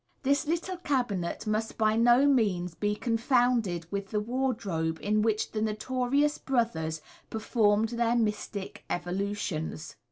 [0.23, 5.61] —This little cabinet must by no means be confounded with the wardrobe in which the
[5.61, 9.95] notorious Brothers performed their mystic evolutions.